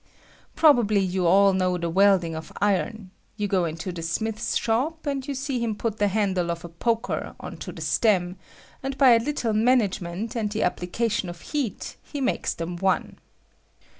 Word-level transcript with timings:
Probably 0.55 0.99
yoa 1.07 1.25
all 1.27 1.53
know 1.53 1.75
of 1.75 1.81
the 1.81 1.89
welding 1.91 2.33
of 2.33 2.51
iron; 2.59 3.11
yoa 3.37 3.47
go 3.47 3.65
into 3.65 3.91
the 3.91 4.01
smith's 4.01 4.55
shop, 4.57 5.05
and 5.05 5.27
you 5.27 5.35
see 5.35 5.59
him 5.59 5.75
put 5.75 5.99
the 5.99 6.07
handle 6.07 6.49
of 6.49 6.65
a 6.65 6.69
poker 6.69 7.35
on 7.39 7.57
to 7.57 7.71
the 7.71 7.83
stem, 7.83 8.35
and 8.81 8.95
hy 8.99 9.11
a 9.11 9.19
Uttle 9.19 9.53
management 9.53 10.35
and 10.35 10.49
the 10.51 10.61
apphcation 10.61 11.29
of 11.29 11.41
heat 11.41 11.97
he 12.01 12.19
makes 12.19 12.55
them 12.55 12.77
one. 12.77 13.19